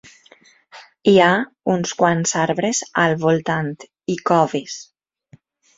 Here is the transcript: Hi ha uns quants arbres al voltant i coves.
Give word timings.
Hi 1.11 1.13
ha 1.25 1.27
uns 1.73 1.93
quants 2.01 2.35
arbres 2.47 2.83
al 3.05 3.17
voltant 3.27 3.73
i 4.17 4.21
coves. 4.33 4.85